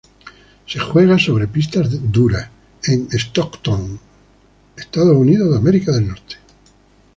Se 0.65 0.79
juega 0.79 1.19
sobre 1.19 1.45
pistas 1.47 1.91
de 1.91 1.99
dura, 1.99 2.49
en 2.85 3.07
Stockton, 3.11 3.99
Estados 4.75 5.15
Unidos. 5.15 5.53